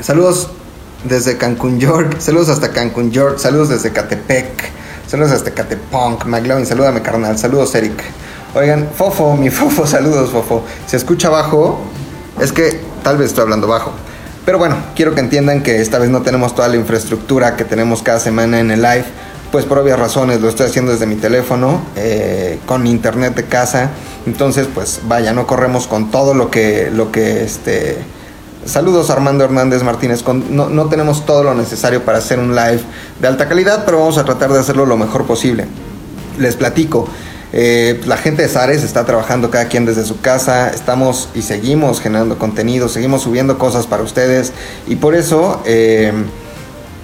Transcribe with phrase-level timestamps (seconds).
[0.00, 0.50] Saludos
[1.04, 2.18] desde Cancún, York.
[2.18, 3.38] Saludos hasta Cancún, York.
[3.38, 4.70] Saludos desde Catepec.
[5.06, 6.26] Saludos hasta Catepunk.
[6.26, 7.38] McLovin, salúdame, carnal.
[7.38, 8.02] Saludos, Eric.
[8.54, 10.64] Oigan, Fofo, mi Fofo, saludos, Fofo.
[10.86, 11.80] Se escucha bajo.
[12.40, 13.92] Es que tal vez estoy hablando bajo.
[14.44, 18.02] Pero bueno, quiero que entiendan que esta vez no tenemos toda la infraestructura que tenemos
[18.02, 19.04] cada semana en el live.
[19.50, 23.90] Pues por obvias razones lo estoy haciendo desde mi teléfono, eh, con internet de casa.
[24.26, 27.98] Entonces, pues vaya, no corremos con todo lo que, lo que este,
[28.66, 30.24] Saludos Armando Hernández Martínez.
[30.50, 32.80] no, no, tenemos todo lo necesario para hacer un live
[33.20, 35.66] de alta calidad, pero vamos a tratar de hacerlo lo mejor posible.
[36.38, 37.08] Les platico.
[37.52, 40.70] Eh, la gente de Sares está trabajando cada quien desde su casa.
[40.70, 44.52] Estamos y seguimos generando contenido, seguimos subiendo cosas para ustedes.
[44.88, 46.12] Y por eso, eh,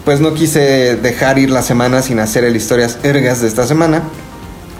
[0.05, 4.03] pues no quise dejar ir la semana sin hacer el historias ergas de esta semana.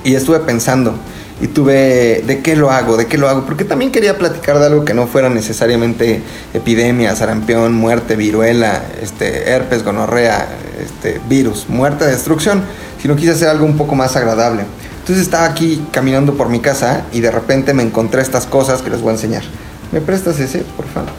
[0.03, 0.95] Y estuve pensando
[1.43, 4.67] y tuve de qué lo hago, de qué lo hago, porque también quería platicar de
[4.67, 6.23] algo que no fuera necesariamente
[6.55, 10.47] epidemia, sarampión, muerte, viruela, este, herpes, gonorrea,
[10.81, 12.63] este, virus, muerte, destrucción,
[13.03, 14.63] sino quise hacer algo un poco más agradable.
[15.01, 18.91] Entonces estaba aquí caminando por mi casa y de repente me encontré estas cosas que
[18.91, 19.43] les voy a enseñar.
[19.91, 21.11] ¿Me prestas ese, por favor?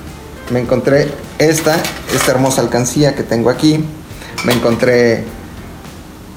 [0.52, 1.75] Me encontré esta,
[2.16, 3.84] esta hermosa alcancía que tengo aquí.
[4.45, 5.25] Me encontré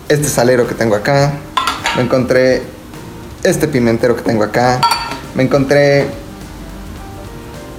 [0.09, 1.35] este salero que tengo acá.
[1.95, 2.75] Me encontré
[3.47, 4.81] este pimentero que tengo acá.
[5.35, 6.07] Me encontré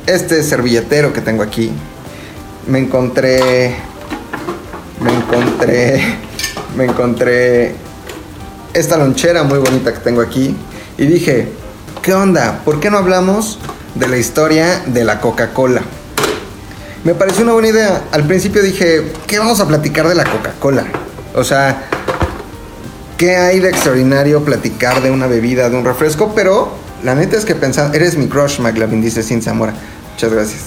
[0.05, 1.71] este servilletero que tengo aquí.
[2.67, 3.75] Me encontré.
[5.01, 6.01] Me encontré.
[6.75, 7.75] Me encontré
[8.73, 10.55] esta lonchera muy bonita que tengo aquí.
[10.97, 11.49] Y dije,
[12.01, 12.61] ¿qué onda?
[12.63, 13.59] ¿Por qué no hablamos
[13.95, 15.81] de la historia de la Coca-Cola?
[17.03, 18.03] Me pareció una buena idea.
[18.11, 20.85] Al principio dije, ¿qué vamos a platicar de la Coca-Cola?
[21.33, 21.89] O sea,
[23.17, 26.33] ¿Qué hay de extraordinario platicar de una bebida, de un refresco?
[26.35, 26.71] Pero
[27.03, 29.73] la neta es que pensando, eres mi crush, McLavin, dice Sin Zamora.
[30.13, 30.61] Muchas gracias.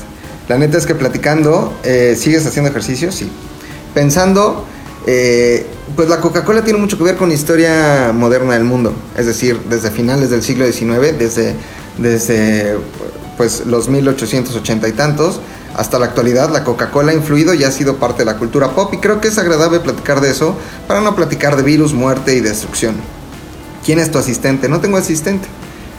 [0.48, 3.12] La neta es que platicando, eh, ¿sigues haciendo ejercicio?
[3.12, 3.31] Sí.
[3.95, 4.65] Pensando,
[5.07, 8.92] eh, pues la Coca-Cola tiene mucho que ver con la historia moderna del mundo.
[9.17, 11.55] Es decir, desde finales del siglo XIX, desde,
[11.98, 12.74] desde
[13.36, 15.41] pues, los 1880 y tantos,
[15.77, 18.92] hasta la actualidad la Coca-Cola ha influido y ha sido parte de la cultura pop
[18.95, 22.41] y creo que es agradable platicar de eso para no platicar de virus, muerte y
[22.41, 22.97] destrucción.
[23.85, 24.69] ¿Quién es tu asistente?
[24.69, 25.48] No tengo asistente,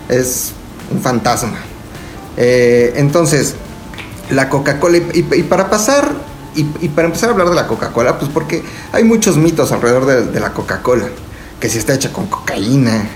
[0.10, 0.52] es
[0.92, 1.58] un fantasma.
[2.38, 3.56] Eh, entonces,
[4.30, 6.12] la Coca-Cola, y, para pasar,
[6.56, 10.26] y, para empezar a hablar de la Coca-Cola, pues porque hay muchos mitos alrededor de,
[10.26, 11.08] de la Coca-Cola,
[11.60, 13.10] que si está hecha con cocaína,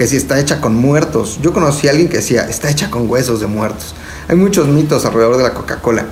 [0.00, 1.40] que si está hecha con muertos.
[1.42, 3.94] Yo conocí a alguien que decía, está hecha con huesos de muertos.
[4.28, 6.06] Hay muchos mitos alrededor de la Coca-Cola,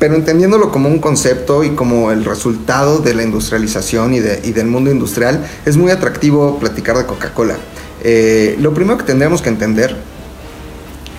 [0.00, 4.90] pero entendiéndolo como un concepto y como el resultado de la industrialización y, del mundo
[4.90, 7.54] industrial, es muy atractivo platicar de Coca-Cola.
[8.02, 9.96] Eh, lo primero que tendríamos que entender,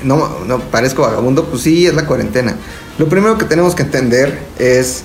[0.03, 2.57] no, no parezco vagabundo, pues sí, es la cuarentena.
[2.97, 5.03] Lo primero que tenemos que entender es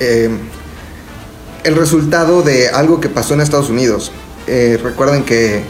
[0.00, 0.28] eh,
[1.62, 4.10] el resultado de algo que pasó en Estados Unidos.
[4.48, 5.62] Eh, recuerden que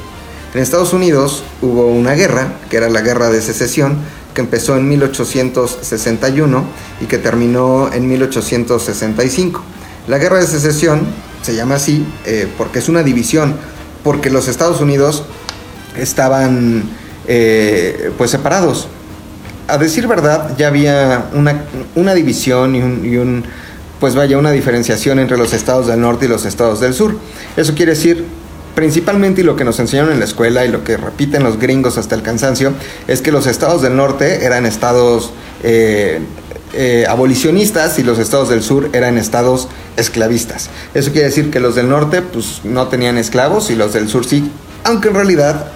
[0.54, 3.96] en Estados Unidos hubo una guerra, que era la guerra de secesión,
[4.34, 6.64] que empezó en 1861
[7.00, 9.62] y que terminó en 1865.
[10.08, 11.06] La guerra de secesión
[11.42, 13.54] se llama así eh, porque es una división,
[14.04, 15.24] porque los Estados Unidos
[15.96, 16.84] estaban
[17.28, 18.88] eh, pues separados.
[19.68, 23.44] A decir verdad, ya había una, división y y un,
[24.00, 27.16] pues vaya, una diferenciación entre los estados del norte y los estados del sur.
[27.56, 28.26] Eso quiere decir
[28.75, 31.99] Principalmente y lo que nos enseñaron en la escuela y lo que repiten los gringos
[31.99, 32.72] hasta el cansancio
[33.06, 36.21] es que los estados del norte eran estados eh,
[36.72, 40.71] eh, abolicionistas y los estados del sur eran estados esclavistas.
[40.94, 44.25] Eso quiere decir que los del norte pues no tenían esclavos y los del sur
[44.25, 44.50] sí,
[44.84, 45.66] aunque en realidad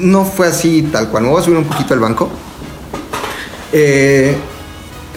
[0.00, 1.22] no fue así tal cual.
[1.22, 2.28] Me voy a subir un poquito el banco.
[3.72, 4.34] Eh,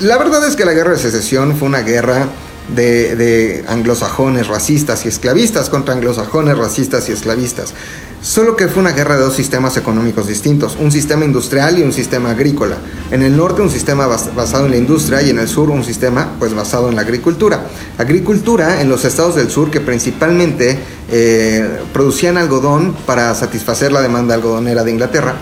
[0.01, 2.27] la verdad es que la guerra de secesión fue una guerra
[2.75, 7.73] de, anglosajones racistas y esclavistas contra anglosajones racistas y esclavistas.
[8.21, 11.93] Solo que fue una guerra de dos sistemas económicos distintos, un sistema industrial y un
[11.93, 12.77] sistema agrícola.
[13.11, 16.35] En el norte un sistema basado en la industria y en el sur un sistema
[16.39, 17.67] pues basado en la agricultura.
[17.97, 24.33] Agricultura en los estados del sur que principalmente eh, producían algodón para satisfacer la demanda
[24.33, 25.35] algodonera de Inglaterra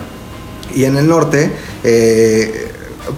[0.75, 1.51] y en el norte
[1.83, 2.67] eh,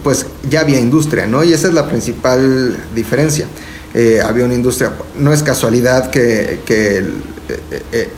[0.04, 1.44] pues ya había industria, ¿no?
[1.44, 3.48] Y esa es la principal diferencia.
[3.94, 4.94] Eh, había una industria.
[5.18, 7.12] No es casualidad que, eh,
[7.92, 8.10] eh,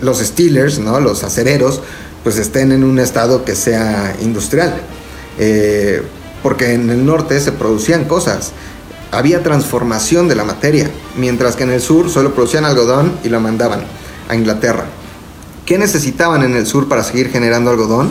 [0.00, 1.00] los Steelers, ¿no?
[1.00, 1.80] los acereros,
[2.22, 4.74] pues estén en un estado que sea industrial.
[6.42, 8.52] porque en el norte se producían cosas.
[9.10, 13.40] Había transformación de la materia, mientras que en el sur solo producían algodón y lo
[13.40, 13.80] mandaban
[14.28, 14.84] a Inglaterra.
[15.64, 18.10] ¿Qué necesitaban en el sur para seguir generando algodón?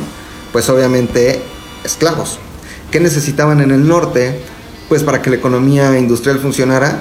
[0.52, 1.42] Pues obviamente
[1.86, 2.40] esclavos.
[2.92, 4.42] ¿Qué necesitaban en el norte?
[4.90, 7.00] Pues para que la economía industrial funcionara,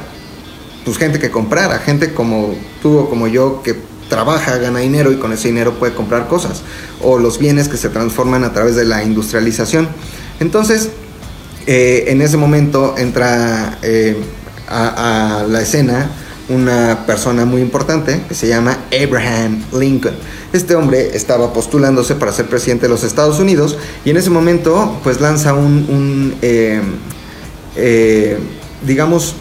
[0.85, 3.75] pues gente que comprara, gente como tú o como yo que
[4.09, 6.63] trabaja, gana dinero y con ese dinero puede comprar cosas,
[7.03, 9.89] o los bienes que se transforman a través de la industrialización.
[10.41, 10.91] Entonces,
[11.67, 14.17] eh, en ese momento entra eh,
[14.69, 16.11] a, la escena
[16.51, 20.15] una persona muy importante que se llama Abraham Lincoln.
[20.53, 25.01] Este hombre estaba postulándose para ser presidente de los Estados Unidos y en ese momento
[25.03, 26.83] pues lanza un, eh,
[28.87, 29.35] digamos,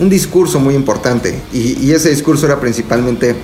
[0.00, 3.34] un discurso muy importante y ese discurso era principalmente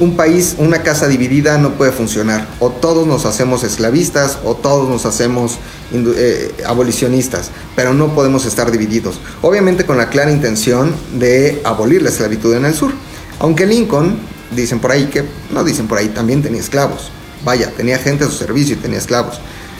[0.00, 2.48] un país, una casa dividida no puede funcionar.
[2.58, 5.58] O todos nos hacemos esclavistas o todos nos hacemos
[5.92, 9.20] eh, abolicionistas, pero no podemos estar divididos.
[9.42, 12.92] Obviamente con la clara intención de abolir la esclavitud en el sur.
[13.38, 14.18] Aunque Lincoln,
[14.54, 17.10] dicen por ahí que, no dicen por ahí, también tenía esclavos.
[17.44, 19.38] Vaya, tenía gente a su servicio y tenía esclavos.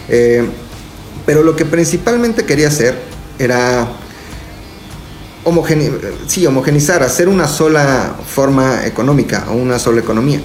[0.08, 0.46] Eh,
[1.26, 3.00] pero lo que principalmente quería hacer
[3.38, 3.88] era
[6.26, 10.40] sí, homogenizar, hacer una sola forma económica o una sola economía.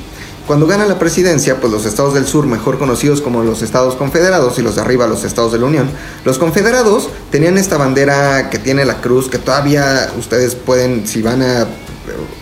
[0.46, 4.58] Cuando gana la presidencia, pues los estados del sur, mejor conocidos como los estados confederados
[4.58, 5.90] y los de arriba los estados de la Unión,
[6.26, 11.44] los confederados tenían esta bandera que tiene la cruz, que todavía ustedes pueden, si van
[11.44, 11.68] a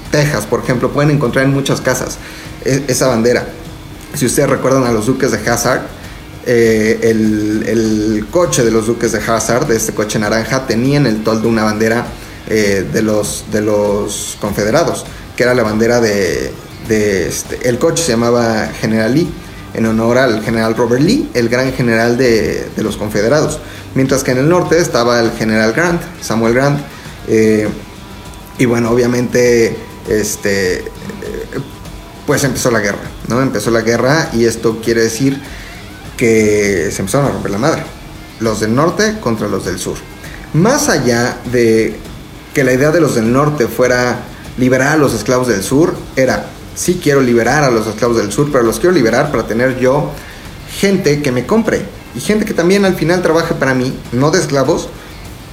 [0.10, 2.18] Texas, por ejemplo, pueden encontrar en muchas casas
[2.64, 3.46] e, esa bandera.
[4.14, 5.82] Si ustedes recuerdan a los duques de Hazard,
[6.50, 11.22] eh, el, coche de los duques de Hazard, de este coche naranja, tenía en el
[11.22, 12.08] toldo una bandera
[12.48, 15.06] eh, de, los, de los confederados,
[15.36, 16.54] que era la bandera de,
[16.88, 19.30] este, el coche se llamaba General Lee,
[19.74, 23.60] en honor al general Robert Lee, el gran general de, los confederados.
[23.94, 26.80] Mientras que en el norte estaba el general Grant, Samuel Grant.
[27.28, 27.68] Eh,
[28.58, 29.76] y bueno, obviamente,
[30.08, 30.86] este,
[32.26, 33.42] pues empezó la guerra, ¿no?
[33.42, 35.42] Empezó la guerra y esto quiere decir
[36.18, 37.84] que se empezaron a romper la madre.
[38.40, 39.98] Los del norte contra los del sur.
[40.54, 41.96] Más allá de
[42.54, 44.20] que la idea de los del norte fuera
[44.58, 48.50] liberar a los esclavos del sur, era, sí quiero liberar a los esclavos del sur,
[48.52, 50.12] pero los quiero liberar para tener yo
[50.80, 51.86] gente que me compre
[52.16, 54.90] y gente que también al final trabaje para mí, no de esclavos,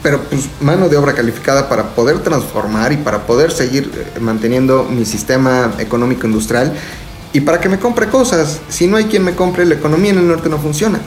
[0.02, 4.84] pero pues mano de obra calificada para poder transformar y para poder seguir eh, manteniendo
[4.84, 6.75] mi sistema económico industrial
[7.34, 8.60] y para que me compre cosas.
[8.70, 11.00] Si no hay quien me compre, la economía en el norte no funciona.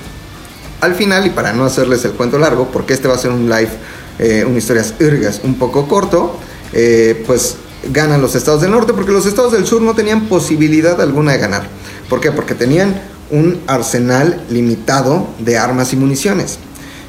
[0.81, 3.49] Al final, y para no hacerles el cuento largo, porque este va a ser un
[3.49, 3.71] live
[4.19, 6.37] eh, una historias irgas un poco corto,
[6.73, 7.55] eh, pues
[7.91, 11.37] ganan los estados del norte porque los estados del sur no tenían posibilidad alguna de
[11.37, 11.67] ganar.
[12.09, 12.31] ¿Por qué?
[12.31, 13.01] Porque tenían
[13.31, 16.59] un arsenal limitado de armas y municiones.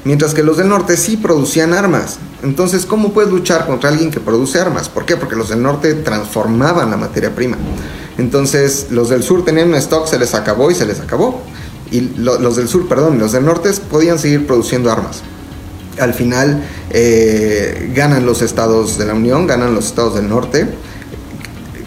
[0.05, 2.19] Mientras que los del norte sí producían armas.
[2.43, 4.88] Entonces, ¿cómo puedes luchar contra alguien que produce armas?
[4.88, 5.17] ¿Por qué?
[5.17, 7.56] Porque los del norte transformaban la materia prima.
[8.19, 11.41] Entonces, los del sur tenían un stock, se les acabó y se les acabó.
[11.91, 15.23] Y los del sur, perdón, los del norte podían seguir produciendo armas
[16.00, 20.69] al final eh, ganan los estados de la Unión, ganan los estados del norte,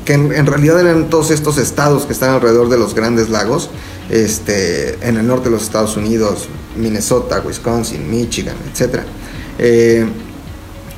[0.05, 3.69] que en, realidad eran todos estos estados que están alrededor de los grandes lagos,
[4.09, 9.03] este, en el norte de los Estados Unidos, Minnesota, Wisconsin, Michigan, etc.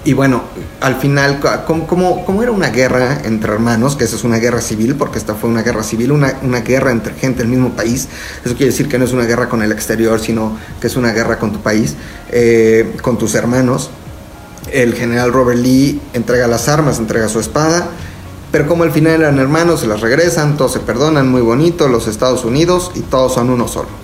[0.05, 0.43] Y bueno,
[0.81, 5.17] al final, como, era una guerra entre hermanos, que esa es una guerra civil, porque
[5.17, 8.09] esta fue una guerra civil, una, una, guerra entre gente del mismo país,
[8.43, 11.13] eso quiere decir que no es una guerra con el exterior, sino que es una
[11.13, 11.95] guerra con tu país,
[12.31, 13.91] eh, con tus hermanos.
[14.73, 17.87] El general Robert Lee entrega las armas, entrega su espada,
[18.51, 22.07] pero como al final eran hermanos, se las regresan, todos se perdonan, muy bonito, los
[22.07, 24.02] Estados Unidos, y todos son uno solo.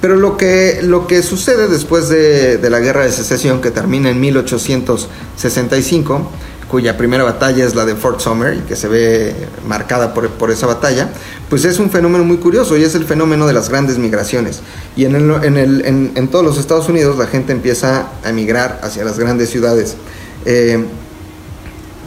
[0.00, 4.20] Pero lo que, lo que sucede después de, la guerra de secesión, que termina en
[4.20, 6.30] 1865,
[6.70, 9.34] cuya primera batalla es la de Fort Summer y que se ve
[9.66, 11.10] marcada por, por, esa batalla,
[11.48, 14.60] pues es un fenómeno muy curioso y es el fenómeno de las grandes migraciones.
[14.94, 18.80] Y en, el, en, el, en, todos los Estados Unidos la gente empieza a emigrar
[18.82, 19.96] hacia las grandes ciudades.
[20.44, 20.84] Eh,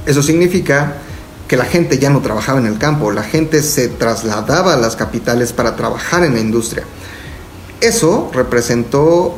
[0.05, 0.97] eso significa
[1.47, 4.95] que la gente ya no trabajaba en el campo, la gente se trasladaba a las
[4.95, 6.85] capitales para trabajar en la industria.
[7.81, 9.35] Eso representó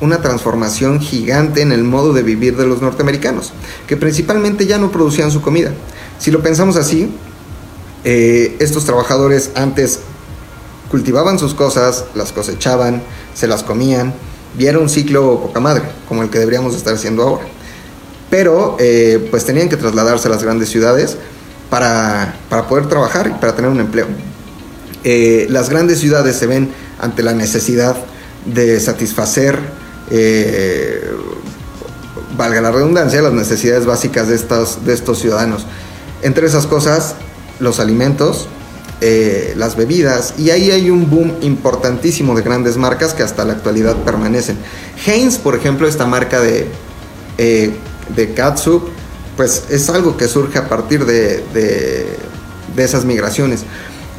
[0.00, 3.52] una transformación gigante en el modo de vivir de los norteamericanos,
[3.86, 5.72] que principalmente ya no producían su comida.
[6.18, 7.10] Si lo pensamos así,
[8.04, 10.00] eh, estos trabajadores antes
[10.90, 13.02] cultivaban sus cosas, las cosechaban,
[13.34, 14.12] se las comían,
[14.58, 17.44] y un ciclo poca madre, como el que deberíamos estar haciendo ahora.
[18.30, 21.16] Pero eh, pues tenían que trasladarse a las grandes ciudades
[21.70, 22.34] para,
[22.68, 24.06] poder trabajar y para tener un empleo.
[25.02, 26.70] Eh, las grandes ciudades se ven
[27.00, 27.96] ante la necesidad
[28.46, 29.58] de satisfacer,
[30.10, 31.10] eh,
[32.36, 35.66] valga la redundancia, las necesidades básicas de estos, de estos ciudadanos.
[36.22, 37.14] Entre esas cosas,
[37.60, 38.48] los alimentos,
[39.00, 43.52] eh, las bebidas, y ahí hay un boom importantísimo de grandes marcas que hasta la
[43.52, 44.56] actualidad permanecen.
[45.06, 46.68] Heinz, por ejemplo, esta marca de,
[47.38, 47.74] eh,
[48.14, 48.88] de catsup,
[49.36, 53.64] pues es algo que surge a partir de, de, esas migraciones.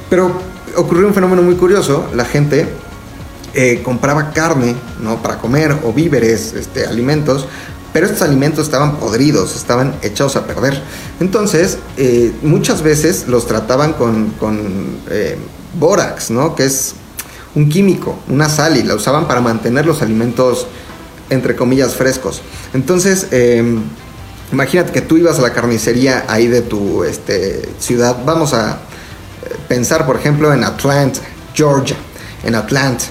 [0.09, 0.39] Pero
[0.75, 2.67] ocurrió un fenómeno muy curioso, la gente
[3.53, 5.21] eh, compraba carne ¿no?
[5.21, 7.47] para comer o víveres, este, alimentos,
[7.93, 10.81] pero estos alimentos estaban podridos, estaban echados a perder.
[11.21, 15.37] Entonces, eh, muchas veces los trataban con, con eh,
[15.79, 16.55] bórax, ¿no?
[16.55, 16.95] que es
[17.55, 20.67] un químico, una sal, y la usaban para mantener los alimentos,
[21.29, 22.41] entre comillas, frescos.
[22.73, 23.81] Entonces, em,
[24.51, 28.17] imagínate que tú ibas a la carnicería ahí de tu este, ciudad.
[28.25, 28.79] Vamos a
[29.67, 31.19] pensar, por ejemplo, en Atlanta,
[31.53, 31.97] Georgia,
[32.43, 33.03] en Atlanta.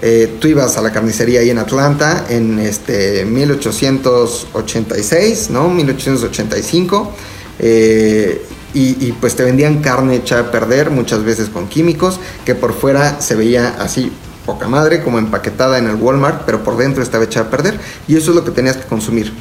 [0.00, 5.68] Eh, tú ibas a la carnicería ahí en Atlanta en este 1886, ¿no?
[5.70, 7.12] 1885.
[7.58, 12.54] Eh, y, y, pues te vendían carne hecha a perder, muchas veces con químicos, que
[12.54, 14.12] por fuera se veía así
[14.48, 17.78] poca madre, como empaquetada en el Walmart, pero por dentro estaba hecha a perder.
[18.06, 19.32] Y eso es lo que tenías que consumir.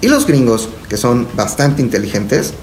[0.00, 2.54] Y los gringos, que son bastante inteligentes,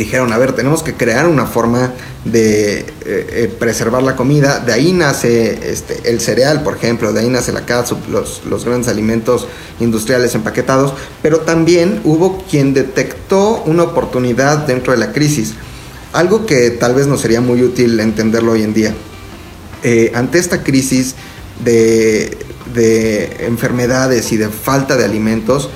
[0.00, 1.92] dijeron, a ver, tenemos que crear una forma
[2.24, 4.58] de eh, eh, preservar la comida.
[4.60, 8.64] De ahí nace este, el cereal, por ejemplo, de ahí nace la catsup, los, los
[8.64, 9.46] grandes alimentos
[9.78, 10.94] industriales empaquetados.
[11.20, 15.52] Pero también hubo quien detectó una oportunidad dentro de la crisis.
[16.14, 18.94] Algo que tal vez no sería muy útil entenderlo hoy en día.
[19.82, 21.14] Eh, ante esta crisis
[21.62, 22.38] de,
[22.72, 25.68] de, enfermedades y de falta de alimentos,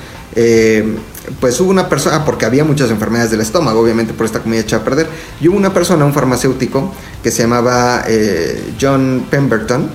[1.39, 4.77] pues hubo una persona, porque había muchas enfermedades del estómago, obviamente por esta comida hecha
[4.77, 5.07] a perder,
[5.41, 9.89] y hubo una persona, un farmacéutico, que se llamaba eh, John Pemberton.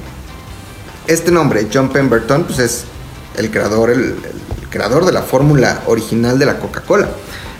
[1.07, 2.85] Este nombre, John Pemberton, pues es
[3.37, 4.17] el creador, el,
[4.71, 7.09] creador de la fórmula original de la Coca-Cola.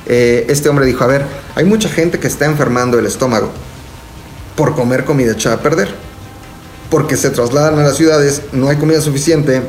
[0.07, 1.25] Eh, este hombre dijo, a ver,
[1.55, 3.51] hay mucha gente que está enfermando el estómago
[4.57, 5.95] por comer comida hecha a perder,
[6.91, 9.63] porque se trasladan a las ciudades, no hay comida suficiente,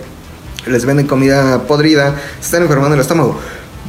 [0.66, 3.40] les venden comida podrida, se están enfermando el estómago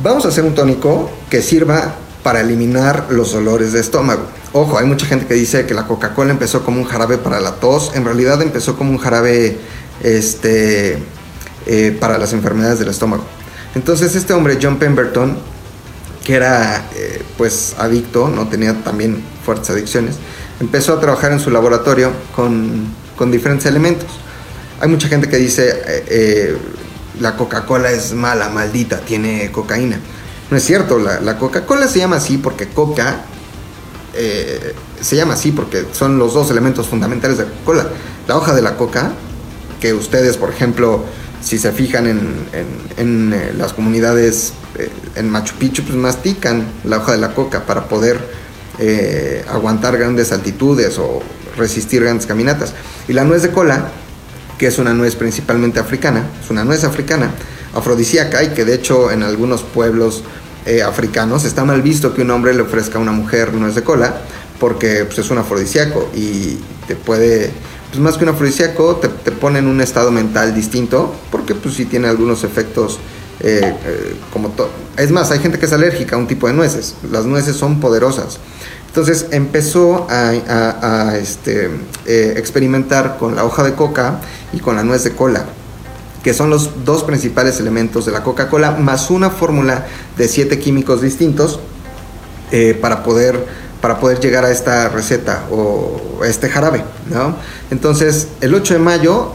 [0.01, 4.23] Vamos a hacer un tónico que sirva para eliminar los dolores de estómago.
[4.53, 7.57] Ojo, hay mucha gente que dice que la Coca-Cola empezó como un jarabe para la
[7.57, 9.59] tos, en realidad empezó como un jarabe
[10.03, 10.99] este,
[11.67, 13.25] eh, para las enfermedades del estómago.
[13.75, 15.37] Entonces este hombre, John Pemberton,
[16.25, 20.17] que era eh, pues adicto, no tenía también fuertes adicciones,
[20.61, 24.09] empezó a trabajar en su laboratorio con, diferentes elementos.
[24.81, 26.57] Hay mucha gente que dice, eh,
[27.21, 29.99] la Coca-Cola es mala, maldita, tiene cocaína.
[30.51, 33.25] No es cierto, la, Coca-Cola se llama así porque Coca
[34.15, 37.87] eh, se llama así porque son los dos elementos fundamentales de la Coca-Cola.
[38.29, 39.13] La hoja de la coca,
[39.81, 41.05] que ustedes, por ejemplo,
[41.43, 47.13] si se fijan en, eh, las comunidades eh, en Machu Picchu, pues mastican la hoja
[47.13, 48.43] de la coca para poder
[49.49, 51.23] aguantar grandes altitudes o
[51.57, 52.75] resistir grandes caminatas.
[53.07, 53.91] Y la nuez de cola
[54.63, 57.33] que es una nuez principalmente africana, es una nuez africana,
[57.75, 60.23] afrodisíaca y que de hecho en algunos pueblos
[60.67, 63.83] eh, africanos está mal visto que un hombre le ofrezca a una mujer nuez de
[63.83, 64.21] cola
[64.61, 67.51] porque pues, es un afrodisíaco y te puede,
[67.91, 71.75] pues más que un afrodisíaco, te, te pone en un estado mental distinto porque pues
[71.75, 73.01] sí tiene algunos efectos
[73.41, 74.71] eh, eh, como todo.
[74.97, 76.95] Es más, hay gente que es alérgica a un tipo de nueces.
[77.11, 78.39] Las nueces son poderosas.
[78.93, 81.71] Entonces empezó a, este,
[82.05, 84.21] eh, experimentar con la hoja de coca
[84.53, 85.47] y con la nuez de cola,
[86.23, 89.87] que son los dos principales elementos de la Coca-Cola, más una fórmula
[90.19, 91.59] de siete químicos distintos
[92.51, 93.47] eh, para, poder,
[93.81, 96.85] para poder llegar a esta receta o a este jarabe.
[97.71, 99.33] Entonces, el 8 de mayo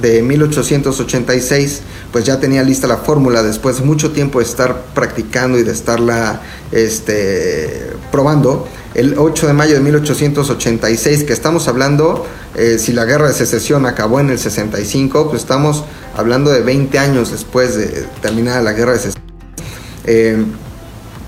[0.00, 1.80] de 1886,
[2.12, 5.72] pues ya tenía lista la fórmula después de mucho tiempo de estar practicando y de
[5.72, 13.04] estarla este, probando el 8 de mayo de 1886, que estamos hablando, eh, si la
[13.04, 15.84] guerra de secesión acabó en el 65, pues estamos
[16.16, 19.24] hablando de 20 años después de terminar la guerra de secesión.
[20.06, 20.44] Eh,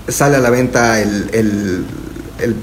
[0.09, 1.85] sale a la venta el,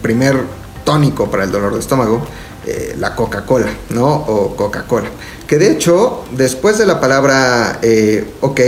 [0.03, 0.37] primer
[0.85, 2.23] tónico para el dolor de estómago,
[2.67, 4.07] eh, la Coca-Cola, ¿no?
[4.07, 5.09] O Coca-Cola.
[5.47, 7.81] Que de hecho, después de la palabra
[8.41, 8.61] ok,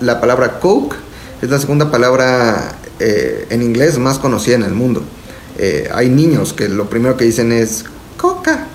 [0.00, 0.94] la palabra Coke
[1.42, 5.02] es la segunda palabra en inglés más conocida en el mundo.
[5.58, 7.84] Eh, hay niños que lo primero que dicen es
[8.16, 8.66] coca.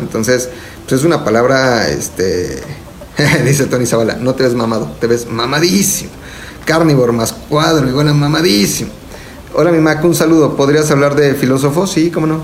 [0.00, 0.48] Entonces,
[0.86, 2.62] pues es una palabra, este,
[3.44, 6.10] dice Tony Zavala, no te ves mamado, te ves mamadísimo.
[6.64, 8.90] Carnívoro más cuadro, igual mamadísimo.
[9.54, 10.56] Hola mi Mac, un saludo.
[10.56, 11.90] ¿Podrías hablar de filósofos?
[11.92, 12.40] Sí, cómo no.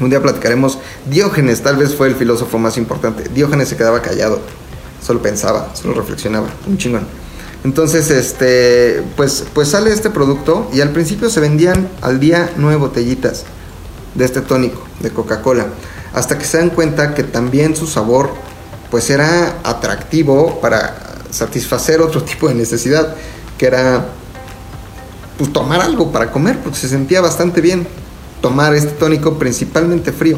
[0.00, 0.78] Un día platicaremos.
[1.06, 3.24] Diógenes tal vez fue el filósofo más importante.
[3.34, 4.40] Diógenes se quedaba callado,
[5.00, 6.48] solo pensaba, solo reflexionaba.
[6.66, 7.06] Un chingón.
[7.64, 12.76] Entonces, este, pues, pues sale este producto y al principio se vendían al día nueve
[12.76, 13.44] botellitas
[14.14, 15.66] de este tónico de Coca-Cola,
[16.12, 18.30] hasta que se dan cuenta que también su sabor
[18.90, 20.96] pues era atractivo para
[21.30, 23.14] satisfacer otro tipo de necesidad,
[23.56, 24.08] que era
[25.38, 27.86] pues, tomar algo para comer, porque se sentía bastante bien
[28.40, 30.36] tomar este tónico principalmente frío.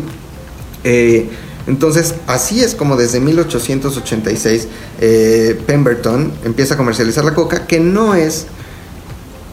[0.85, 1.31] Eh,
[1.67, 4.69] entonces, así es como desde 1886
[5.01, 8.47] eh, Pemberton empieza a comercializar la coca, que no es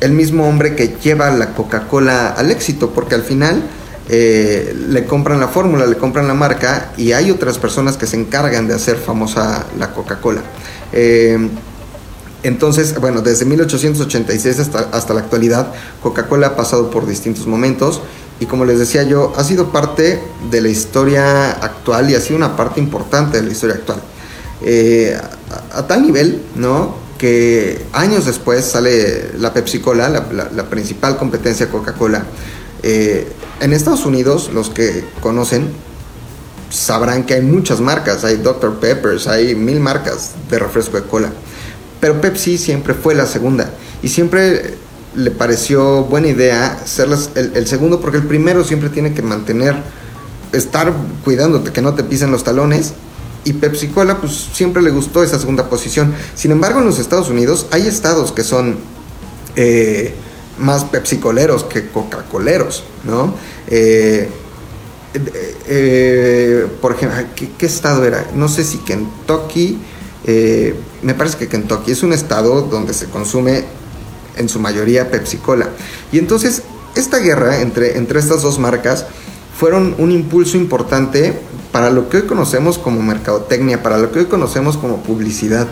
[0.02, 3.64] el mismo hombre que lleva la Coca-Cola al éxito, porque al final
[4.10, 8.18] eh, le compran la fórmula, le compran la marca y hay otras personas que se
[8.18, 10.42] encargan de hacer famosa la Coca-Cola.
[10.92, 11.50] Eh,
[12.44, 18.02] entonces, bueno, desde 1886 hasta, hasta la actualidad, Coca-Cola ha pasado por distintos momentos
[18.42, 20.20] y como les decía yo, ha sido parte
[20.50, 24.02] de la historia actual y ha sido una parte importante de la historia actual.
[24.64, 25.16] Eh,
[25.72, 26.96] a, tal nivel, ¿no?
[27.20, 32.24] Que años después sale la Pepsi Cola, la, principal competencia Coca-Cola.
[32.82, 35.70] Eh, en Estados Unidos, los que conocen
[36.72, 38.80] sabrán que hay muchas marcas, hay Dr.
[38.80, 41.32] Peppers, hay mil marcas de refresco de cola.
[42.00, 43.70] Pero Pepsi siempre fue la segunda
[44.02, 44.78] y siempre
[45.16, 49.76] le pareció buena idea ser el, segundo porque el primero siempre tiene que mantener,
[50.54, 52.94] estar cuidándote que no te pisen los talones.
[53.44, 56.14] Y Pepsi Cola pues siempre le gustó esa segunda posición.
[56.36, 58.78] Sin embargo en los Estados Unidos hay estados que son
[59.56, 60.14] eh,
[60.60, 63.34] más pepsicoleros que coca-coleros, ¿no?
[63.68, 64.30] Eh,
[65.68, 68.28] eh, por ejemplo, ¿qué, estado era?
[68.36, 69.80] No sé si Kentucky,
[71.02, 73.66] me parece que Kentucky es un estado donde se consume
[74.38, 75.70] en su mayoría Pepsi Cola.
[76.12, 76.64] Y entonces
[76.96, 79.06] esta guerra entre, entre estas dos marcas
[79.58, 81.34] fueron un impulso importante
[81.72, 85.68] para lo que hoy conocemos como mercadotecnia, para lo que hoy conocemos como publicidad,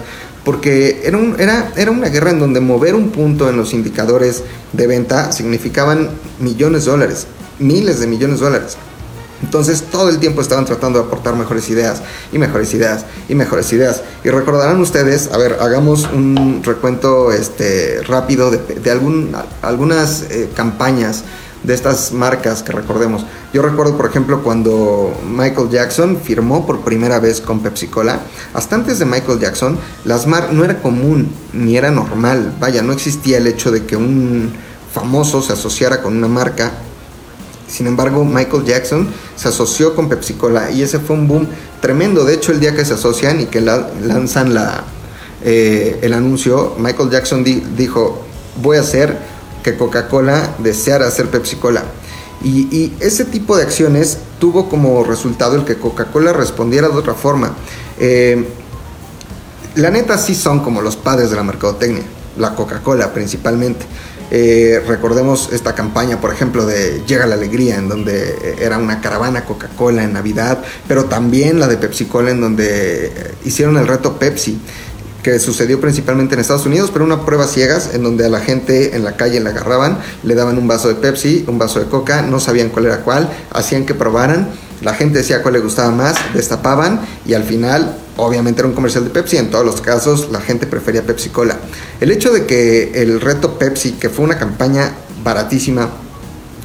[0.46, 4.44] porque era, un, era, era una guerra en donde mover un punto en los indicadores
[4.74, 7.28] de venta significaban millones de dólares,
[7.60, 8.78] miles de millones de dólares.
[9.42, 13.72] Entonces todo el tiempo estaban tratando de aportar mejores ideas y mejores ideas y mejores
[13.74, 14.04] ideas.
[14.24, 21.24] Y recordarán ustedes, a ver, hagamos un recuento este, rápido de, algún, algunas eh, campañas
[21.64, 23.26] de estas marcas que recordemos.
[23.54, 28.20] Yo recuerdo, por ejemplo, cuando Michael Jackson firmó por primera vez con Pepsi Cola.
[28.54, 32.56] Hasta antes de Michael Jackson, las mar no era común ni era normal.
[32.60, 34.54] Vaya, no existía el hecho de que un
[34.94, 36.72] famoso se asociara con una marca
[37.70, 41.48] sin embargo, Michael Jackson se asoció con Pepsi Cola y ese fue un boom
[41.82, 42.26] tremendo.
[42.26, 44.84] De hecho, el día que se asocian y que lanzan la,
[45.44, 48.24] eh, el anuncio, Michael Jackson dijo,
[48.62, 49.18] voy a hacer
[49.64, 51.84] que Coca-Cola deseara hacer Pepsi Cola.
[52.44, 57.54] Y, ese tipo de acciones tuvo como resultado el que Coca-Cola respondiera de otra forma.
[58.00, 58.48] Eh,
[59.76, 62.04] la neta sí son como los padres de la mercadotecnia,
[62.38, 63.86] la Coca-Cola principalmente.
[64.32, 69.46] Eh, recordemos esta campaña, por ejemplo, de Llega la Alegría, en donde era una caravana
[69.46, 73.12] Coca-Cola en Navidad, pero también la de Pepsi Cola, en donde
[73.44, 74.60] hicieron el reto Pepsi
[75.24, 78.96] que sucedió principalmente en Estados Unidos, pero una prueba ciegas en donde a la gente
[78.96, 82.22] en la calle le agarraban, le daban un vaso de Pepsi, un vaso de Coca,
[82.22, 84.50] no sabían cuál era cuál, hacían que probaran,
[84.82, 89.04] la gente decía cuál le gustaba más, destapaban y al final obviamente era un comercial
[89.04, 91.58] de Pepsi, en todos los casos la gente prefería Pepsi Cola.
[92.00, 94.92] El hecho de que el reto Pepsi, que fue una campaña
[95.24, 95.90] baratísima,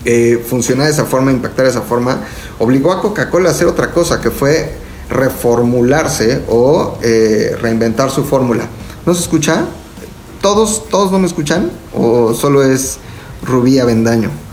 [0.04, 2.20] eh, funcionara de esa forma, impactara de esa forma,
[2.58, 4.74] obligó a Coca-Cola a hacer otra cosa, que fue
[5.08, 8.68] reformularse o eh, reinventar su fórmula.
[9.06, 9.64] ¿No se escucha?
[10.40, 11.70] ¿Todos, ¿Todos no me escuchan?
[11.94, 12.98] ¿O solo es
[13.42, 14.43] Rubí Avendaño?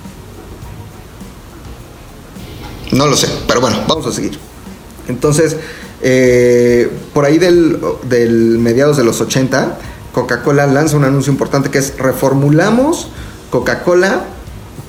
[2.91, 4.37] No lo sé, pero bueno, vamos a seguir.
[5.07, 5.55] Entonces,
[6.01, 7.79] eh, por ahí del,
[8.59, 9.77] mediados de los 80,
[10.13, 13.09] Coca-Cola lanza un anuncio importante que es reformulamos
[13.49, 14.25] Coca-Cola.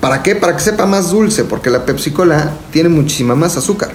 [0.01, 0.35] ¿Para qué?
[0.35, 3.91] Para que sepa más dulce, porque la Pepsi-Cola tiene muchísima más azúcar.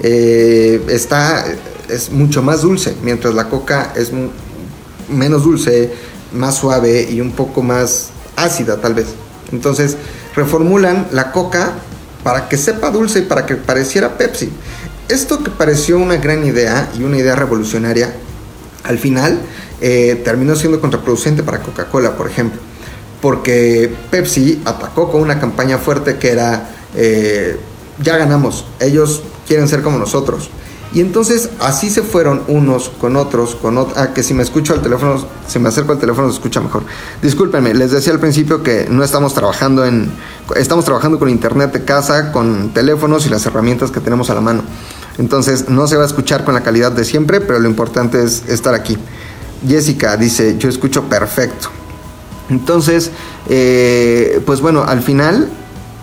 [0.00, 1.44] Eh, está,
[1.88, 4.10] es mucho más dulce, mientras la Coca es
[5.08, 5.92] menos dulce,
[6.32, 9.06] más suave y un poco más ácida tal vez.
[9.52, 9.96] Entonces
[10.34, 11.74] reformulan la Coca
[12.22, 14.50] para que sepa dulce y para que pareciera Pepsi.
[15.08, 18.14] Esto que pareció una gran idea y una idea revolucionaria,
[18.84, 19.40] al final
[19.80, 22.60] eh, terminó siendo contraproducente para Coca-Cola, por ejemplo,
[23.20, 27.58] porque Pepsi atacó con una campaña fuerte que era, eh,
[28.02, 30.50] ya ganamos, ellos quieren ser como nosotros.
[30.94, 33.96] Y entonces así se fueron unos con otros, con otros.
[33.96, 36.82] Ah, que si me escucho al teléfono, si me acerco al teléfono se escucha mejor.
[37.22, 40.10] Discúlpenme, les decía al principio que no estamos trabajando en.
[40.54, 44.42] Estamos trabajando con internet de casa, con teléfonos y las herramientas que tenemos a la
[44.42, 44.62] mano.
[45.18, 48.46] Entonces no se va a escuchar con la calidad de siempre, pero lo importante es
[48.48, 48.98] estar aquí.
[49.66, 51.68] Jessica dice, yo escucho perfecto.
[52.50, 53.10] Entonces,
[53.48, 55.48] eh, pues bueno, al final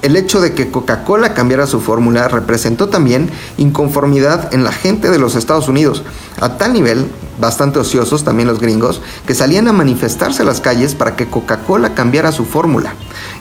[0.02, 5.20] el hecho de que Coca-Cola cambiara su fórmula representó también inconformidad en la gente de
[5.20, 6.04] los Estados Unidos,
[6.40, 7.08] a tal nivel
[7.40, 11.94] bastante ociosos, también los gringos, que salían a manifestarse a las calles para que Coca-Cola
[11.94, 12.94] cambiara su fórmula.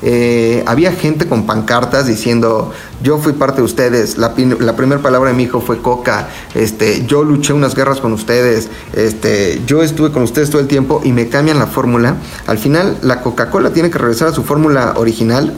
[0.03, 5.37] Eh, había gente con pancartas diciendo, yo fui parte de ustedes, la, primera palabra de
[5.37, 10.23] mi hijo fue Coca, este, yo luché unas guerras con ustedes, este, yo estuve con
[10.23, 12.17] ustedes todo el tiempo y me cambian la fórmula.
[12.47, 15.55] Al final la Coca-Cola tiene que regresar a su fórmula original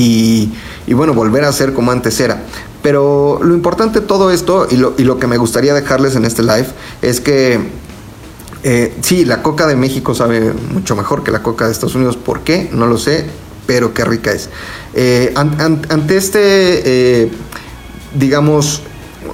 [0.00, 2.42] y, bueno, volver a ser como antes era.
[2.82, 6.24] Pero lo importante de todo esto y lo, y lo que me gustaría dejarles en
[6.24, 6.68] este live
[7.02, 7.58] es que
[8.62, 12.16] eh, sí, la coca de México sabe mucho mejor que la coca de Estados Unidos.
[12.16, 12.70] ¿Por qué?
[12.72, 13.26] No lo sé,
[13.66, 14.50] pero qué rica es.
[14.94, 17.30] Eh, ante este, eh,
[18.14, 18.82] digamos,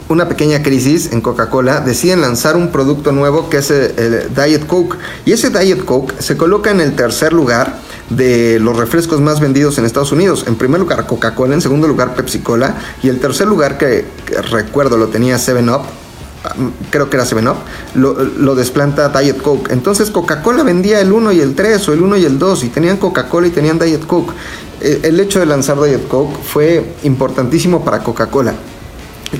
[0.08, 4.96] una pequeña crisis en Coca-Cola, deciden lanzar un producto nuevo que es el, Diet Coke.
[5.24, 7.78] Y ese Diet Coke se coloca en el tercer lugar
[8.10, 10.44] de los refrescos más vendidos en Estados Unidos.
[10.46, 14.06] En primer lugar Coca-Cola, en segundo lugar Pepsi-Cola y el tercer lugar que,
[14.50, 15.82] recuerdo lo tenía 7-Up
[16.90, 17.56] creo que era 7-Up,
[17.94, 19.72] lo, desplanta Diet Coke.
[19.72, 22.68] Entonces Coca-Cola vendía el 1 y el 3 o el 1 y el 2 y
[22.68, 24.34] tenían Coca-Cola y tenían Diet Coke.
[24.80, 28.54] E, el hecho de lanzar Diet Coke fue importantísimo para Coca-Cola.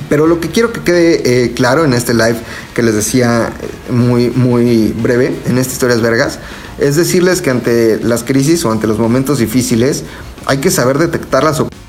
[0.09, 2.37] Pero lo que quiero que quede eh, claro en este live
[2.75, 6.39] que les decía eh, muy, muy breve en estas historias vergas,
[6.79, 10.05] es decirles que ante las crisis o ante los momentos difíciles
[10.47, 11.85] hay que saber detectar las oportunidades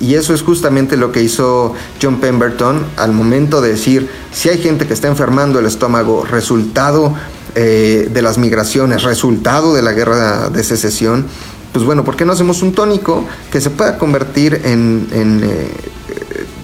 [0.00, 4.58] y eso es justamente lo que hizo John Pemberton al momento de decir, si hay
[4.58, 7.14] gente que está enfermando el estómago, resultado
[7.54, 11.26] eh, de las migraciones, resultado de la guerra de secesión,
[11.72, 15.70] pues bueno, ¿por qué no hacemos un tónico que se pueda convertir en, eh,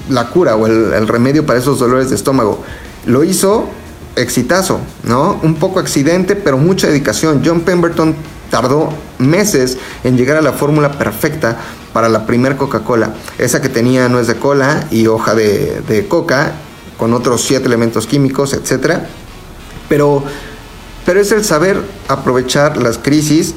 [0.09, 2.65] la cura o el remedio para esos dolores de estómago?
[3.05, 3.69] Lo hizo
[4.17, 5.41] exitazo, ¿no?
[5.43, 7.43] Un poco accidente, pero mucha dedicación.
[7.45, 8.15] John Pemberton
[8.51, 11.57] tardó meses en llegar a la fórmula perfecta
[11.93, 16.53] para la primer Coca-Cola, esa que tenía nuez de cola y hoja de, coca,
[16.99, 18.99] con otros siete elementos químicos, etc.
[19.89, 20.23] Pero,
[21.07, 23.55] pero es el saber aprovechar las crisis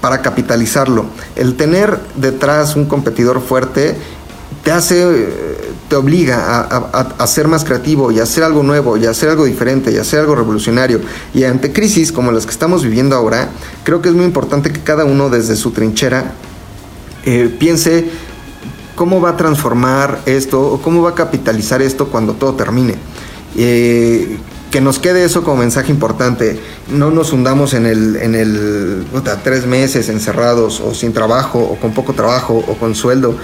[0.00, 1.06] para capitalizarlo.
[1.34, 3.96] El tener detrás un competidor fuerte
[4.66, 5.28] te hace,
[5.88, 9.44] te obliga a, ser más creativo y a hacer algo nuevo y a hacer algo
[9.44, 11.00] diferente y a hacer algo revolucionario.
[11.32, 13.48] Y ante crisis como las que estamos viviendo ahora,
[13.84, 16.32] creo que es muy importante que cada uno desde su trinchera
[17.24, 18.10] eh, piense
[18.96, 22.96] cómo va a transformar esto o cómo va a capitalizar esto cuando todo termine.
[23.56, 24.36] Eh,
[24.70, 26.58] que nos quede eso como mensaje importante.
[26.90, 29.04] No nos hundamos en el, en el
[29.44, 33.36] tres meses encerrados o sin trabajo o con poco trabajo o con sueldo,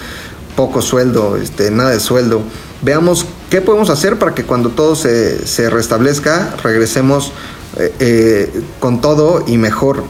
[0.56, 2.42] poco sueldo, este, nada de sueldo.
[2.82, 7.32] Veamos qué podemos hacer para que cuando todo se, se restablezca regresemos
[7.78, 10.04] eh, con todo y mejor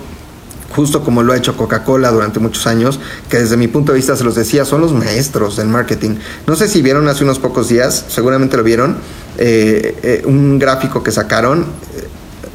[0.75, 4.17] justo como lo ha hecho Coca-Cola durante muchos años, que desde mi punto de vista
[4.17, 6.17] se los decía, son los maestros del marketing.
[6.47, 8.97] No sé si vieron hace unos pocos días, seguramente lo vieron,
[9.39, 11.67] eh, eh, un gráfico que sacaron.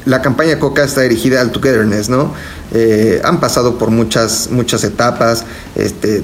[0.04, 2.32] La campaña Coca está dirigida al togetherness, ¿no?
[2.72, 6.22] Eh, han pasado por muchas, muchas etapas este,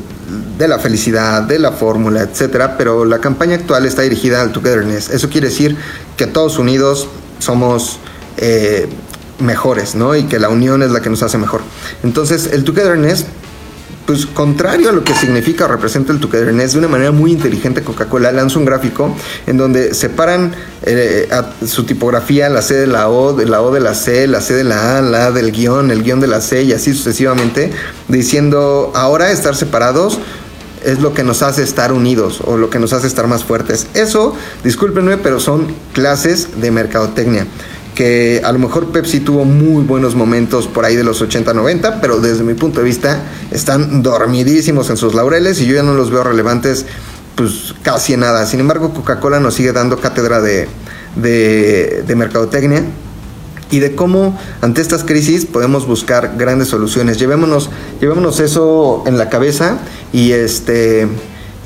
[0.58, 5.10] de la felicidad, de la fórmula, etcétera, pero la campaña actual está dirigida al togetherness.
[5.10, 5.76] Eso quiere decir
[6.16, 7.98] que todos unidos somos
[9.38, 10.14] mejores, ¿no?
[10.14, 11.60] Y que la unión es la que nos hace mejor.
[12.02, 13.26] Entonces, el togetherness,
[14.06, 17.82] pues contrario a lo que significa o representa el togetherness, de una manera muy inteligente
[17.82, 19.14] Coca-Cola lanza un gráfico
[19.46, 21.28] en donde separan eh,
[21.66, 24.54] su tipografía, la C de la O, de la O de la C, la C
[24.54, 27.72] de la A, la A del guion, el guion de la C y así sucesivamente,
[28.08, 30.18] diciendo, ahora estar separados
[30.84, 33.86] es lo que nos hace estar unidos o lo que nos hace estar más fuertes.
[33.94, 37.46] Eso, discúlpenme, pero son clases de mercadotecnia
[37.94, 42.20] que a lo mejor Pepsi tuvo muy buenos momentos por ahí de los 80-90, pero
[42.20, 46.10] desde mi punto de vista están dormidísimos en sus laureles y yo ya no los
[46.10, 46.86] veo relevantes
[47.36, 48.46] pues casi nada.
[48.46, 50.68] Sin embargo, Coca-Cola nos sigue dando cátedra de,
[51.16, 52.82] de, mercadotecnia
[53.70, 57.18] y de cómo ante estas crisis podemos buscar grandes soluciones.
[57.18, 59.78] Llevémonos, llevémonos eso en la cabeza
[60.12, 61.08] y este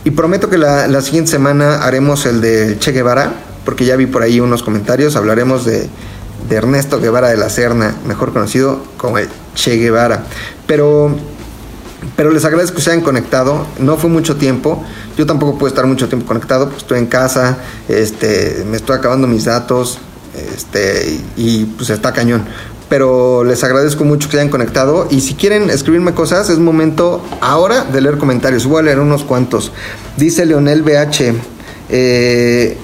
[0.05, 3.33] y prometo que la, la siguiente semana haremos el de Che Guevara,
[3.65, 5.91] porque ya vi por ahí unos comentarios, hablaremos de,
[6.49, 9.17] de Ernesto Guevara de la Serna, mejor conocido como
[9.55, 10.25] Che Guevara.
[10.67, 11.15] Pero,
[12.17, 13.67] pero les agradezco que se hayan conectado.
[13.79, 14.85] No fue mucho tiempo.
[15.17, 19.27] Yo tampoco puedo estar mucho tiempo conectado, pues estoy en casa, este, me estoy acabando
[19.27, 19.99] mis datos,
[20.55, 22.45] este, y pues está cañón.
[22.89, 25.09] Pero les agradezco mucho que se hayan conectado.
[25.11, 28.65] Y si quieren escribirme cosas, es momento ahora de leer comentarios.
[28.65, 29.73] Voy a leer unos cuantos.
[30.17, 31.35] Dice Leonel BH.
[31.91, 32.79] Eh,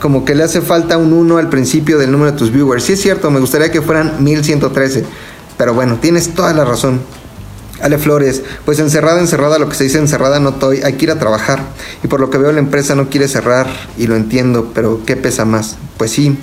[0.00, 2.84] como que le hace falta un 1 al principio del número de tus viewers.
[2.84, 5.04] Sí es cierto, me gustaría que fueran 1113.
[5.56, 7.00] Pero bueno, tienes toda la razón.
[7.80, 11.10] Ale Flores, pues encerrada, encerrada, lo que se dice encerrada no estoy, hay que ir
[11.12, 11.62] a trabajar.
[12.02, 15.16] Y por lo que veo la empresa no quiere cerrar y lo entiendo, pero ¿qué
[15.16, 15.76] pesa más?
[15.96, 16.36] Pues sí,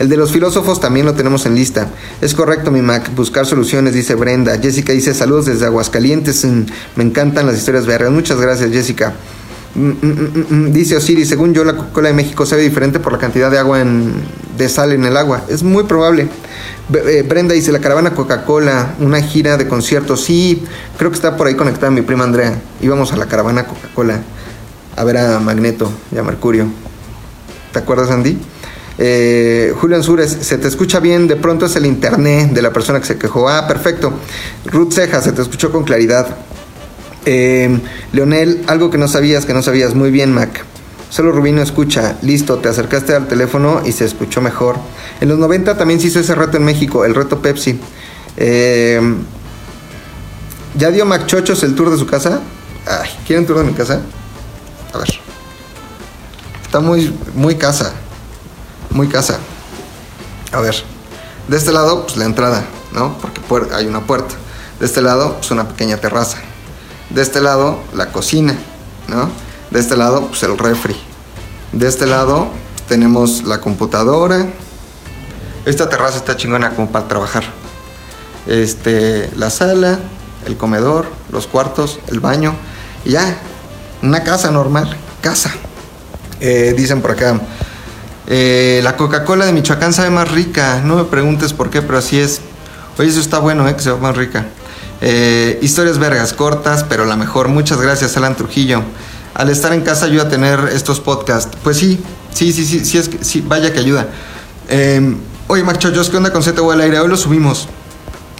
[0.00, 1.88] el de los filósofos también lo tenemos en lista.
[2.20, 4.58] Es correcto, mi Mac, buscar soluciones, dice Brenda.
[4.58, 6.64] Jessica dice saludos desde Aguascalientes, mm,
[6.96, 8.10] me encantan las historias vergas.
[8.10, 9.14] Muchas gracias, Jessica.
[9.74, 9.90] Mm,
[10.50, 13.50] mm, dice Osiris, según yo la Coca-Cola de México se ve diferente por la cantidad
[13.50, 14.12] de agua en,
[14.58, 15.44] de sal en el agua.
[15.48, 16.28] Es muy probable.
[16.92, 20.24] Eh, Brenda dice, la caravana Coca-Cola, una gira de conciertos.
[20.24, 20.64] Sí,
[20.98, 22.60] creo que está por ahí conectada mi prima Andrea.
[22.80, 24.20] Íbamos a la caravana Coca-Cola
[24.96, 26.66] a ver a Magneto y a Mercurio.
[27.72, 28.38] ¿Te acuerdas, Andy?
[28.98, 33.00] Eh, Julián Sures, se te escucha bien, de pronto es el internet de la persona
[33.00, 33.48] que se quejó.
[33.48, 34.12] Ah, perfecto.
[34.66, 36.36] Ruth Ceja, se te escuchó con claridad.
[37.26, 37.80] Eh,
[38.12, 39.94] Leonel, algo que no sabías, que no sabías.
[39.94, 40.64] Muy bien, Mac.
[41.10, 42.16] Solo Rubino escucha.
[42.22, 44.76] Listo, te acercaste al teléfono y se escuchó mejor.
[45.20, 47.78] En los 90 también se hizo ese reto en México, el reto Pepsi.
[48.36, 49.00] Eh,
[50.76, 52.40] ¿Ya dio Mac Chochos el tour de su casa?
[52.86, 54.00] Ay, ¿quieren tour de mi casa?
[54.94, 55.08] A ver.
[56.62, 57.92] Está muy, muy casa.
[58.90, 59.38] Muy casa.
[60.52, 60.76] A ver.
[61.48, 63.18] De este lado, pues la entrada, ¿no?
[63.48, 64.36] Porque hay una puerta.
[64.78, 66.38] De este lado, pues una pequeña terraza.
[67.10, 68.54] De este lado, la cocina,
[69.08, 69.28] ¿no?
[69.70, 70.96] De este lado, pues el refri.
[71.72, 72.48] De este lado,
[72.88, 74.46] tenemos la computadora.
[75.64, 77.44] Esta terraza está chingona como para trabajar.
[78.46, 79.98] Este, la sala,
[80.46, 82.54] el comedor, los cuartos, el baño.
[83.04, 83.38] Y ya,
[84.02, 85.52] una casa normal, casa.
[86.40, 87.38] Eh, dicen por acá,
[88.26, 90.80] eh, la Coca-Cola de Michoacán sabe más rica.
[90.84, 92.40] No me preguntes por qué, pero así es.
[92.98, 93.74] Oye, eso está bueno, ¿eh?
[93.74, 94.46] Que sea más rica.
[95.00, 97.48] Eh, historias vergas cortas, pero la mejor.
[97.48, 98.82] Muchas gracias, Alan Trujillo.
[99.34, 101.56] Al estar en casa ayuda a tener estos podcasts.
[101.62, 102.02] Pues sí,
[102.34, 104.08] sí, sí, sí, sí, es que, sí vaya que ayuda.
[104.68, 107.00] Eh, oye, Chochos, ¿qué onda con ZW al aire?
[107.00, 107.68] Hoy lo subimos.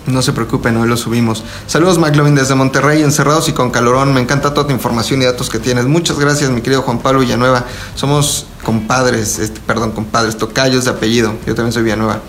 [0.07, 1.45] No se preocupen, hoy lo subimos.
[1.67, 4.13] Saludos, McLovin, desde Monterrey, encerrados y con calorón.
[4.13, 5.85] Me encanta toda tu información y datos que tienes.
[5.87, 7.65] Muchas gracias, mi querido Juan Pablo Villanueva.
[7.95, 11.35] Somos compadres, este, perdón, compadres, tocayos de apellido.
[11.47, 12.21] Yo también soy Villanueva.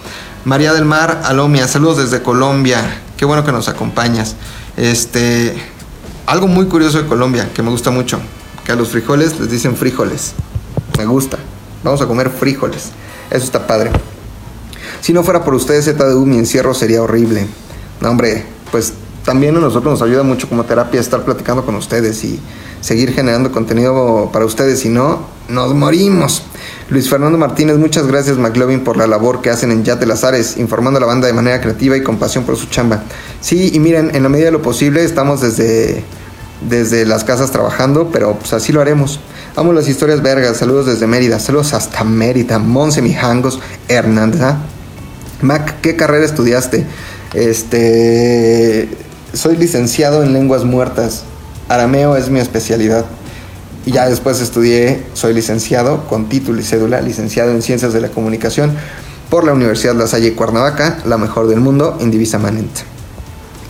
[0.43, 3.01] María del Mar, Alomia, saludos desde Colombia.
[3.21, 4.36] Qué bueno que nos acompañas.
[4.77, 5.53] Este,
[6.25, 8.19] algo muy curioso de Colombia que me gusta mucho,
[8.65, 10.34] que a los frijoles les dicen frijoles.
[10.97, 11.38] Me gusta.
[11.84, 12.89] Vamos a comer frijoles.
[13.29, 13.91] Eso está padre.
[15.01, 17.45] Si no fuera por ustedes, ZDU, mi encierro sería horrible.
[17.99, 22.23] No, hombre, pues también a nosotros nos ayuda mucho como terapia estar platicando con ustedes
[22.23, 22.39] y
[22.81, 24.79] seguir generando contenido para ustedes.
[24.79, 26.43] Si no, nos morimos.
[26.89, 30.97] Luis Fernando Martínez, muchas gracias McLovin por la labor que hacen en Yate Lazares, informando
[30.97, 33.03] a la banda de manera creativa y con pasión por su chamba.
[33.41, 36.03] Sí, y miren, en la medida de lo posible estamos desde,
[36.67, 39.19] desde las casas trabajando, pero pues así lo haremos.
[39.55, 44.41] Amo las historias vergas, saludos desde Mérida, saludos hasta Mérida, Monse Mijangos, Hernández.
[44.41, 44.57] ¿ah?
[45.41, 46.86] Mac, ¿qué carrera estudiaste?
[47.34, 48.89] Este,
[49.33, 51.23] soy licenciado en lenguas muertas.
[51.69, 53.05] Arameo es mi especialidad.
[53.85, 58.09] Y ya después estudié, soy licenciado con título y cédula, licenciado en Ciencias de la
[58.09, 58.75] Comunicación
[59.29, 62.81] por la Universidad La Salle Cuernavaca, la mejor del mundo, indivisamente.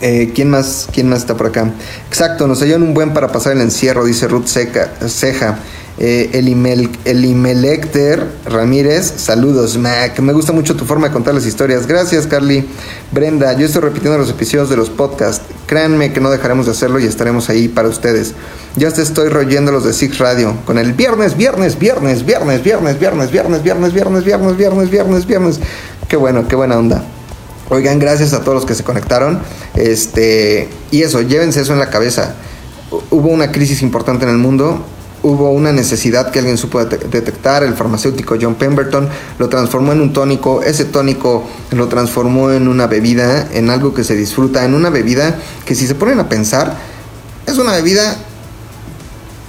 [0.00, 1.70] Eh, ¿quién, más, ¿Quién más está por acá?
[2.08, 5.58] Exacto, nos hallan un buen para pasar el encierro, dice Ruth Seca, Ceja.
[6.04, 6.90] Eh, Elimel,
[8.44, 10.18] Ramírez, saludos, Mac.
[10.18, 11.86] Me gusta mucho tu forma de contar las historias.
[11.86, 12.66] Gracias, Carly.
[13.12, 15.44] Brenda, yo estoy repitiendo los episodios de los podcasts.
[15.66, 18.34] Créanme que no dejaremos de hacerlo y estaremos ahí para ustedes.
[18.74, 22.98] Ya te estoy royendo los de Six Radio con el viernes, viernes, viernes, viernes, viernes,
[22.98, 25.60] viernes, viernes, viernes, viernes, viernes, viernes, viernes, viernes.
[26.08, 27.04] Qué bueno, qué buena onda.
[27.68, 29.38] Oigan, gracias a todos los que se conectaron.
[29.76, 32.34] Este, y eso, llévense eso en la cabeza.
[33.10, 34.84] Hubo una crisis importante en el mundo
[35.22, 39.08] hubo una necesidad que alguien supo detectar, el farmacéutico John Pemberton
[39.38, 44.04] lo transformó en un tónico, ese tónico lo transformó en una bebida, en algo que
[44.04, 46.76] se disfruta, en una bebida que si se ponen a pensar,
[47.46, 48.16] es una bebida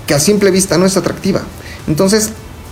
[0.08, 1.42] que a simple vista no es atractiva.
[1.88, 2.30] Entonces,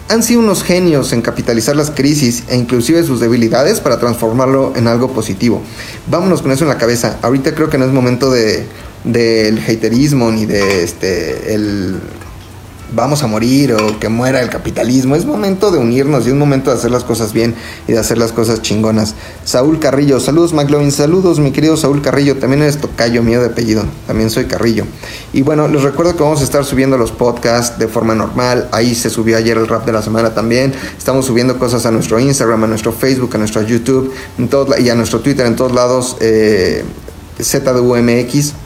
[0.09, 4.87] han sido unos genios en capitalizar las crisis e inclusive sus debilidades para transformarlo en
[4.87, 5.61] algo positivo.
[6.07, 7.17] Vámonos con eso en la cabeza.
[7.21, 8.67] Ahorita creo que no es momento de
[9.03, 11.99] del haterismo ni de este el
[12.91, 15.15] vamos a morir o que muera el capitalismo.
[15.15, 17.55] Es momento de unirnos y es momento de hacer las cosas bien
[17.87, 19.15] y de hacer las cosas chingonas.
[19.45, 23.83] Saúl Carrillo, saludos McLovin, saludos mi querido Saúl Carrillo, también eres tocayo mío de apellido,
[24.07, 24.85] también soy Carrillo.
[25.33, 28.95] Y bueno, les recuerdo que vamos a estar subiendo los podcasts de forma normal, ahí
[28.95, 32.63] se subió ayer el rap de la semana también, estamos subiendo cosas a nuestro Instagram,
[32.63, 34.49] a nuestro Facebook, a nuestro YouTube en
[34.83, 36.83] y a nuestro Twitter en todos lados, eh,
[37.41, 38.60] ZDUMX.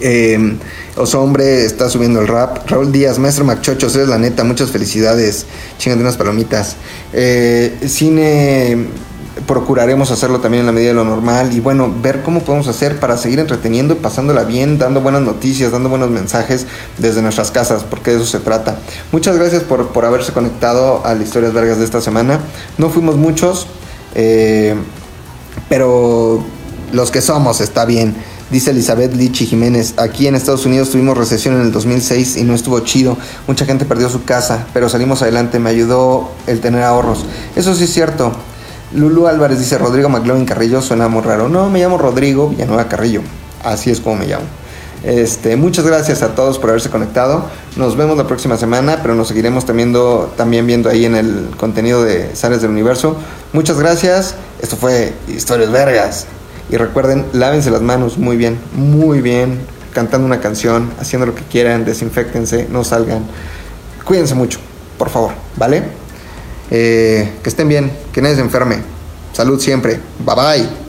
[0.00, 0.58] Eh,
[0.96, 2.68] Oso Hombre está subiendo el rap.
[2.68, 5.46] Raúl Díaz, maestro Machochos, eres la neta, muchas felicidades.
[5.78, 6.76] Chingan de unas palomitas.
[7.12, 8.88] Eh, cine
[9.46, 12.98] procuraremos hacerlo también en la medida de lo normal y bueno, ver cómo podemos hacer
[12.98, 16.66] para seguir entreteniendo y pasándola bien, dando buenas noticias, dando buenos mensajes
[16.98, 18.78] desde nuestras casas, porque de eso se trata.
[19.12, 22.40] Muchas gracias por, por haberse conectado a las historias vergas de esta semana.
[22.78, 23.66] No fuimos muchos,
[24.14, 24.74] eh,
[25.68, 26.42] pero
[26.92, 28.14] los que somos está bien.
[28.50, 32.54] Dice Elizabeth Lichi Jiménez, aquí en Estados Unidos tuvimos recesión en el 2006 y no
[32.54, 33.16] estuvo chido.
[33.48, 35.58] Mucha gente perdió su casa, pero salimos adelante.
[35.58, 37.24] Me ayudó el tener ahorros.
[37.56, 38.32] Eso sí es cierto.
[38.94, 41.48] Lulu Álvarez dice, Rodrigo McLovin Carrillo suena muy raro.
[41.48, 43.22] No, me llamo Rodrigo Villanueva Carrillo.
[43.64, 44.44] Así es como me llamo.
[45.02, 47.46] Este, muchas gracias a todos por haberse conectado.
[47.76, 49.92] Nos vemos la próxima semana, pero nos seguiremos también,
[50.36, 53.16] también viendo ahí en el contenido de Sales del Universo.
[53.52, 54.36] Muchas gracias.
[54.62, 56.26] Esto fue Historias Vergas.
[56.70, 59.60] Y recuerden, lávense las manos muy bien, muy bien,
[59.92, 63.24] cantando una canción, haciendo lo que quieran, desinfectense, no salgan.
[64.04, 64.58] Cuídense mucho,
[64.98, 65.84] por favor, ¿vale?
[66.70, 68.78] Eh, que estén bien, que nadie se enferme.
[69.32, 70.00] Salud siempre.
[70.24, 70.76] Bye bye.